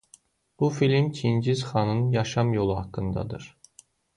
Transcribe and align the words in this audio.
Bu 0.59 0.69
film 0.69 1.11
Çingiz 1.17 1.59
xanın 1.67 2.09
yaşam 2.17 2.53
yolu 2.59 2.77
haqqındadır. 2.79 3.49